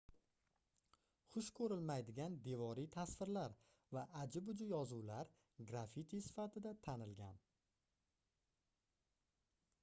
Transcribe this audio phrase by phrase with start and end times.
[1.33, 3.53] xush koʻrilmaydigan devoriy tasvirlar
[3.97, 5.31] va aji-buji yozuvlar
[5.73, 7.39] grafiti sifatida tanilgan